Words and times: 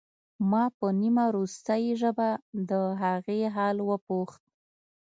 ما 0.49 0.63
په 0.77 0.87
نیمه 0.99 1.25
روسۍ 1.35 1.83
ژبه 2.01 2.29
د 2.69 2.71
هغې 3.01 3.41
حال 3.55 3.77
وپوښت 3.89 4.43